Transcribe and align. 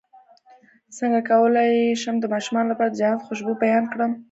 څنګه 0.97 1.19
کولی 1.29 1.71
شم 2.01 2.15
د 2.21 2.25
ماشومانو 2.33 2.71
لپاره 2.71 2.89
د 2.91 2.97
جنت 3.01 3.21
خوشبو 3.25 3.59
بیان 3.63 3.83
کړم 3.93 4.11